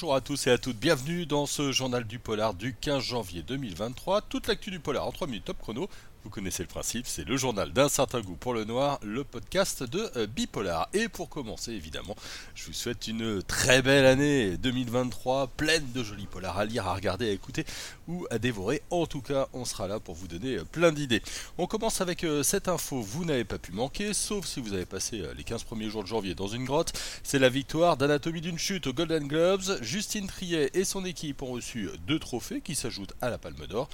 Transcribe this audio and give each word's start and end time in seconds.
Bonjour 0.00 0.14
à 0.14 0.20
tous 0.20 0.46
et 0.46 0.52
à 0.52 0.58
toutes, 0.58 0.76
bienvenue 0.76 1.26
dans 1.26 1.44
ce 1.44 1.72
journal 1.72 2.04
du 2.04 2.20
polar 2.20 2.54
du 2.54 2.72
15 2.72 3.02
janvier 3.02 3.42
2023. 3.42 4.20
Toute 4.20 4.46
l'actu 4.46 4.70
du 4.70 4.78
polar 4.78 5.04
en 5.04 5.10
3 5.10 5.26
minutes 5.26 5.46
top 5.46 5.58
chrono. 5.58 5.88
Vous 6.24 6.30
connaissez 6.30 6.64
le 6.64 6.68
principe, 6.68 7.06
c'est 7.06 7.26
le 7.26 7.36
journal 7.36 7.72
d'un 7.72 7.88
certain 7.88 8.20
goût 8.20 8.34
pour 8.34 8.52
le 8.52 8.64
noir, 8.64 8.98
le 9.04 9.22
podcast 9.22 9.84
de 9.84 10.10
euh, 10.16 10.26
Bipolar. 10.26 10.88
Et 10.92 11.08
pour 11.08 11.28
commencer, 11.28 11.70
évidemment, 11.70 12.16
je 12.56 12.66
vous 12.66 12.72
souhaite 12.72 13.06
une 13.06 13.40
très 13.44 13.82
belle 13.82 14.04
année 14.04 14.56
2023, 14.56 15.46
pleine 15.56 15.86
de 15.92 16.02
jolis 16.02 16.26
polars 16.26 16.58
à 16.58 16.64
lire, 16.64 16.88
à 16.88 16.94
regarder, 16.94 17.28
à 17.28 17.32
écouter 17.32 17.64
ou 18.08 18.26
à 18.30 18.40
dévorer. 18.40 18.82
En 18.90 19.06
tout 19.06 19.20
cas, 19.20 19.46
on 19.52 19.64
sera 19.64 19.86
là 19.86 20.00
pour 20.00 20.16
vous 20.16 20.26
donner 20.26 20.56
euh, 20.56 20.64
plein 20.64 20.90
d'idées. 20.90 21.22
On 21.56 21.68
commence 21.68 22.00
avec 22.00 22.24
euh, 22.24 22.42
cette 22.42 22.66
info, 22.66 23.00
vous 23.00 23.24
n'avez 23.24 23.44
pas 23.44 23.58
pu 23.58 23.70
manquer, 23.70 24.12
sauf 24.12 24.44
si 24.44 24.60
vous 24.60 24.72
avez 24.72 24.86
passé 24.86 25.22
les 25.36 25.44
15 25.44 25.62
premiers 25.62 25.88
jours 25.88 26.02
de 26.02 26.08
janvier 26.08 26.34
dans 26.34 26.48
une 26.48 26.64
grotte. 26.64 26.92
C'est 27.22 27.38
la 27.38 27.48
victoire 27.48 27.96
d'Anatomie 27.96 28.40
d'une 28.40 28.58
chute 28.58 28.88
aux 28.88 28.92
Golden 28.92 29.28
Globes. 29.28 29.78
Justine 29.82 30.26
Triet 30.26 30.70
et 30.74 30.84
son 30.84 31.04
équipe 31.04 31.42
ont 31.42 31.52
reçu 31.52 31.88
deux 32.08 32.18
trophées 32.18 32.60
qui 32.60 32.74
s'ajoutent 32.74 33.14
à 33.20 33.30
la 33.30 33.38
Palme 33.38 33.66
d'Or 33.68 33.88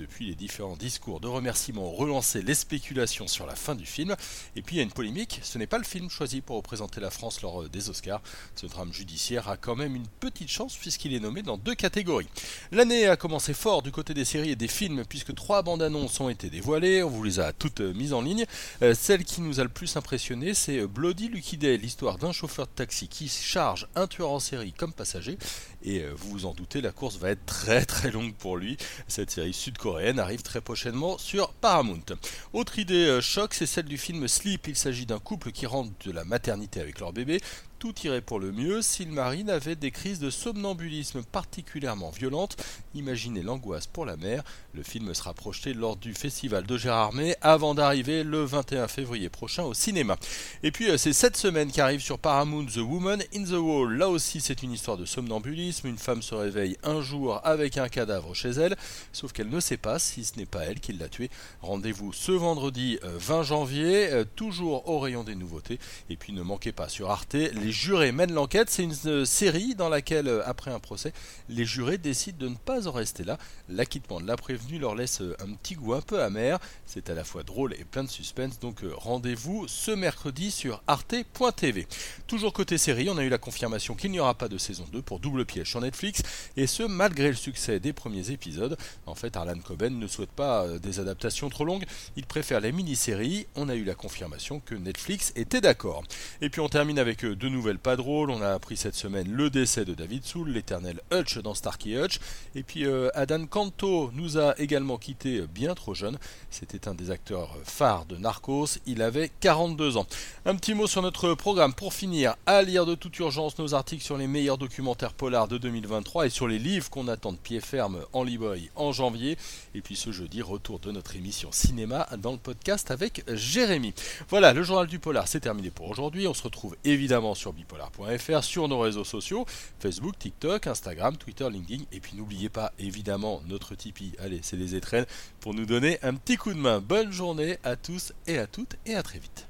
depuis 0.00 0.26
les 0.26 0.34
différents 0.34 0.76
discours 0.76 1.20
de 1.20 1.28
remerciement 1.28 1.88
ont 1.88 1.94
relancé 1.94 2.40
les 2.40 2.54
spéculations 2.54 3.28
sur 3.28 3.46
la 3.46 3.54
fin 3.54 3.74
du 3.74 3.84
film. 3.84 4.16
Et 4.56 4.62
puis 4.62 4.76
il 4.76 4.78
y 4.78 4.80
a 4.80 4.84
une 4.84 4.92
polémique, 4.92 5.40
ce 5.42 5.58
n'est 5.58 5.66
pas 5.66 5.76
le 5.76 5.84
film 5.84 6.08
choisi 6.08 6.40
pour 6.40 6.56
représenter 6.56 7.00
la 7.00 7.10
France 7.10 7.42
lors 7.42 7.62
euh, 7.62 7.68
des 7.68 7.90
Oscars. 7.90 8.22
Ce 8.56 8.66
drame 8.66 8.92
judiciaire 8.92 9.48
a 9.48 9.58
quand 9.58 9.76
même 9.76 9.94
une 9.94 10.06
petite 10.06 10.48
chance 10.48 10.76
puisqu'il 10.76 11.14
est 11.14 11.20
nommé 11.20 11.42
dans 11.42 11.58
deux 11.58 11.74
catégories. 11.74 12.28
L'année 12.72 13.06
a 13.06 13.16
commencé 13.16 13.52
fort 13.52 13.82
du 13.82 13.92
côté 13.92 14.14
des 14.14 14.24
séries 14.24 14.52
et 14.52 14.56
des 14.56 14.68
films 14.68 15.04
puisque 15.06 15.34
trois 15.34 15.62
bandes 15.62 15.82
annonces 15.82 16.18
ont 16.20 16.30
été 16.30 16.48
dévoilées, 16.48 17.02
on 17.02 17.10
vous 17.10 17.22
les 17.22 17.38
a 17.38 17.52
toutes 17.52 17.80
euh, 17.80 17.92
mises 17.92 18.14
en 18.14 18.22
ligne. 18.22 18.46
Euh, 18.80 18.94
celle 18.94 19.24
qui 19.24 19.42
nous 19.42 19.60
a 19.60 19.64
le 19.64 19.68
plus 19.68 19.96
impressionné, 19.98 20.54
c'est 20.54 20.86
Bloody 20.86 21.28
Lucky 21.28 21.58
Day, 21.58 21.76
l'histoire 21.76 22.16
d'un 22.16 22.32
chauffeur 22.32 22.66
de 22.66 22.72
taxi 22.72 23.06
qui 23.08 23.28
charge 23.28 23.86
un 23.96 24.06
tueur 24.06 24.30
en 24.30 24.40
série 24.40 24.72
comme 24.72 24.94
passager. 24.94 25.36
Et 25.82 26.04
vous 26.14 26.30
vous 26.30 26.46
en 26.46 26.52
doutez, 26.52 26.80
la 26.82 26.92
course 26.92 27.16
va 27.16 27.30
être 27.30 27.44
très 27.46 27.84
très 27.84 28.10
longue 28.10 28.34
pour 28.34 28.56
lui. 28.56 28.76
Cette 29.08 29.30
série 29.30 29.52
sud-coréenne 29.52 29.89
arrive 30.18 30.42
très 30.42 30.60
prochainement 30.60 31.18
sur 31.18 31.52
Paramount. 31.52 32.04
Autre 32.52 32.78
idée 32.78 33.06
euh, 33.06 33.20
choc, 33.20 33.54
c'est 33.54 33.66
celle 33.66 33.86
du 33.86 33.98
film 33.98 34.28
Sleep. 34.28 34.68
Il 34.68 34.76
s'agit 34.76 35.06
d'un 35.06 35.18
couple 35.18 35.52
qui 35.52 35.66
rentre 35.66 35.90
de 36.04 36.12
la 36.12 36.24
maternité 36.24 36.80
avec 36.80 37.00
leur 37.00 37.12
bébé 37.12 37.40
tout 37.80 37.94
irait 38.04 38.20
pour 38.20 38.38
le 38.38 38.52
mieux 38.52 38.82
si 38.82 39.06
le 39.06 39.10
marine 39.10 39.48
avait 39.48 39.74
des 39.74 39.90
crises 39.90 40.20
de 40.20 40.28
somnambulisme 40.28 41.22
particulièrement 41.22 42.10
violentes. 42.10 42.58
Imaginez 42.94 43.42
l'angoisse 43.42 43.86
pour 43.86 44.04
la 44.04 44.18
mère. 44.18 44.44
Le 44.74 44.82
film 44.82 45.12
sera 45.14 45.32
projeté 45.32 45.72
lors 45.72 45.96
du 45.96 46.12
festival 46.12 46.66
de 46.66 46.76
Gérardmer 46.76 47.34
avant 47.40 47.74
d'arriver 47.74 48.22
le 48.22 48.44
21 48.44 48.86
février 48.86 49.30
prochain 49.30 49.62
au 49.62 49.72
cinéma. 49.72 50.18
Et 50.62 50.72
puis 50.72 50.90
euh, 50.90 50.98
c'est 50.98 51.14
cette 51.14 51.38
semaine 51.38 51.72
qu'arrive 51.72 52.02
sur 52.02 52.18
Paramount 52.18 52.66
The 52.66 52.76
Woman 52.76 53.22
in 53.34 53.44
the 53.44 53.58
Wall. 53.58 53.96
Là 53.96 54.10
aussi 54.10 54.42
c'est 54.42 54.62
une 54.62 54.72
histoire 54.72 54.98
de 54.98 55.06
somnambulisme. 55.06 55.88
Une 55.88 55.96
femme 55.96 56.20
se 56.20 56.34
réveille 56.34 56.76
un 56.82 57.00
jour 57.00 57.40
avec 57.44 57.78
un 57.78 57.88
cadavre 57.88 58.34
chez 58.34 58.50
elle, 58.50 58.76
sauf 59.14 59.32
qu'elle 59.32 59.48
ne 59.48 59.58
sait 59.58 59.78
pas 59.78 59.98
si 59.98 60.26
ce 60.26 60.36
n'est 60.36 60.44
pas 60.44 60.64
elle 60.64 60.80
qui 60.80 60.92
l'a 60.92 61.08
tué. 61.08 61.30
Rendez-vous 61.62 62.12
ce 62.12 62.32
vendredi 62.32 62.98
20 63.02 63.38
euh, 63.38 63.42
janvier, 63.42 64.12
euh, 64.12 64.24
toujours 64.36 64.86
au 64.86 64.98
rayon 64.98 65.24
des 65.24 65.34
nouveautés. 65.34 65.78
Et 66.10 66.16
puis 66.16 66.34
ne 66.34 66.42
manquez 66.42 66.72
pas 66.72 66.90
sur 66.90 67.10
Arte 67.10 67.32
les 67.32 67.69
les 67.70 67.74
jurés 67.76 68.10
mènent 68.10 68.32
l'enquête. 68.32 68.68
C'est 68.68 68.82
une 68.82 68.96
euh, 69.06 69.24
série 69.24 69.76
dans 69.76 69.88
laquelle, 69.88 70.26
euh, 70.26 70.42
après 70.44 70.72
un 70.72 70.80
procès, 70.80 71.12
les 71.48 71.64
jurés 71.64 71.98
décident 71.98 72.36
de 72.36 72.48
ne 72.48 72.56
pas 72.56 72.88
en 72.88 72.90
rester 72.90 73.22
là. 73.22 73.38
L'acquittement 73.68 74.20
de 74.20 74.26
la 74.26 74.36
prévenue 74.36 74.80
leur 74.80 74.96
laisse 74.96 75.20
euh, 75.20 75.36
un 75.38 75.52
petit 75.54 75.76
goût 75.76 75.94
un 75.94 76.00
peu 76.00 76.20
amer. 76.20 76.58
C'est 76.84 77.10
à 77.10 77.14
la 77.14 77.22
fois 77.22 77.44
drôle 77.44 77.74
et 77.74 77.84
plein 77.84 78.02
de 78.02 78.08
suspense. 78.08 78.58
Donc 78.58 78.80
rendez-vous 78.96 79.68
ce 79.68 79.92
mercredi 79.92 80.50
sur 80.50 80.82
arte.tv. 80.88 81.86
Toujours 82.26 82.52
côté 82.52 82.76
série, 82.76 83.08
on 83.08 83.18
a 83.18 83.22
eu 83.22 83.28
la 83.28 83.38
confirmation 83.38 83.94
qu'il 83.94 84.10
n'y 84.10 84.18
aura 84.18 84.34
pas 84.34 84.48
de 84.48 84.58
saison 84.58 84.84
2 84.90 85.00
pour 85.00 85.20
Double 85.20 85.44
Piège 85.44 85.70
sur 85.70 85.80
Netflix. 85.80 86.22
Et 86.56 86.66
ce, 86.66 86.82
malgré 86.82 87.28
le 87.28 87.36
succès 87.36 87.78
des 87.78 87.92
premiers 87.92 88.32
épisodes. 88.32 88.76
En 89.06 89.14
fait, 89.14 89.36
Arlan 89.36 89.60
Coben 89.60 89.96
ne 89.96 90.08
souhaite 90.08 90.32
pas 90.32 90.66
des 90.82 90.98
adaptations 90.98 91.48
trop 91.50 91.64
longues. 91.64 91.84
Il 92.16 92.26
préfère 92.26 92.58
les 92.58 92.72
mini-séries. 92.72 93.46
On 93.54 93.68
a 93.68 93.76
eu 93.76 93.84
la 93.84 93.94
confirmation 93.94 94.58
que 94.58 94.74
Netflix 94.74 95.32
était 95.36 95.60
d'accord. 95.60 96.02
Et 96.40 96.50
puis 96.50 96.60
on 96.60 96.68
termine 96.68 96.98
avec 96.98 97.24
de 97.24 97.48
nouveau 97.48 97.59
nouvelle 97.60 97.78
pas 97.78 97.96
drôle. 97.96 98.30
On 98.30 98.40
a 98.40 98.52
appris 98.52 98.78
cette 98.78 98.94
semaine 98.94 99.30
le 99.30 99.50
décès 99.50 99.84
de 99.84 99.92
David 99.92 100.24
Soul, 100.24 100.48
l'éternel 100.48 100.98
Hutch 101.12 101.36
dans 101.40 101.52
Starkey 101.52 101.90
Hutch. 101.90 102.18
Et 102.54 102.62
puis 102.62 102.86
euh, 102.86 103.10
Adan 103.12 103.44
Kanto 103.44 104.10
nous 104.14 104.38
a 104.38 104.58
également 104.58 104.96
quitté 104.96 105.42
bien 105.42 105.74
trop 105.74 105.92
jeune. 105.92 106.16
C'était 106.50 106.88
un 106.88 106.94
des 106.94 107.10
acteurs 107.10 107.54
phares 107.64 108.06
de 108.06 108.16
Narcos. 108.16 108.78
Il 108.86 109.02
avait 109.02 109.30
42 109.40 109.98
ans. 109.98 110.06
Un 110.46 110.56
petit 110.56 110.72
mot 110.72 110.86
sur 110.86 111.02
notre 111.02 111.34
programme 111.34 111.74
pour 111.74 111.92
finir. 111.92 112.34
À 112.46 112.62
lire 112.62 112.86
de 112.86 112.94
toute 112.94 113.18
urgence 113.18 113.58
nos 113.58 113.74
articles 113.74 114.02
sur 114.02 114.16
les 114.16 114.26
meilleurs 114.26 114.56
documentaires 114.56 115.12
polars 115.12 115.46
de 115.46 115.58
2023 115.58 116.28
et 116.28 116.30
sur 116.30 116.48
les 116.48 116.58
livres 116.58 116.88
qu'on 116.88 117.08
attend 117.08 117.32
de 117.32 117.36
pied 117.36 117.60
ferme 117.60 117.98
en 118.14 118.24
librairie 118.24 118.70
en 118.74 118.92
janvier. 118.92 119.36
Et 119.74 119.82
puis 119.82 119.96
ce 119.96 120.12
jeudi, 120.12 120.40
retour 120.40 120.78
de 120.78 120.92
notre 120.92 121.14
émission 121.14 121.52
cinéma 121.52 122.08
dans 122.16 122.32
le 122.32 122.38
podcast 122.38 122.90
avec 122.90 123.22
Jérémy. 123.30 123.92
Voilà, 124.30 124.54
le 124.54 124.62
journal 124.62 124.86
du 124.86 124.98
polar, 124.98 125.28
c'est 125.28 125.40
terminé 125.40 125.70
pour 125.70 125.90
aujourd'hui. 125.90 126.26
On 126.26 126.32
se 126.32 126.42
retrouve 126.42 126.74
évidemment 126.84 127.34
bipolar.fr, 127.52 128.42
sur 128.42 128.68
nos 128.68 128.78
réseaux 128.78 129.04
sociaux, 129.04 129.46
Facebook, 129.78 130.18
TikTok, 130.18 130.66
Instagram, 130.66 131.16
Twitter, 131.16 131.48
LinkedIn. 131.50 131.84
Et 131.92 132.00
puis 132.00 132.16
n'oubliez 132.16 132.48
pas 132.48 132.72
évidemment 132.78 133.42
notre 133.46 133.74
Tipeee. 133.74 134.12
Allez, 134.18 134.40
c'est 134.42 134.56
les 134.56 134.74
étrennes 134.74 135.06
pour 135.40 135.54
nous 135.54 135.66
donner 135.66 135.98
un 136.02 136.14
petit 136.14 136.36
coup 136.36 136.52
de 136.52 136.58
main. 136.58 136.80
Bonne 136.80 137.12
journée 137.12 137.58
à 137.64 137.76
tous 137.76 138.12
et 138.26 138.38
à 138.38 138.46
toutes 138.46 138.76
et 138.86 138.94
à 138.94 139.02
très 139.02 139.18
vite. 139.18 139.49